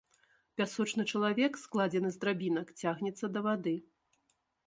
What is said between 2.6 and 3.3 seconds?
цягнецца